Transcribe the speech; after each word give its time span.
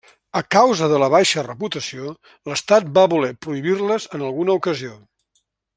A 0.37 0.41
causa 0.53 0.87
de 0.93 1.01
la 1.03 1.09
baixa 1.15 1.43
reputació, 1.47 2.15
l'estat 2.51 2.91
va 2.99 3.07
voler 3.15 3.33
prohibir-les 3.47 4.09
en 4.19 4.29
alguna 4.31 4.61
ocasió. 4.63 4.97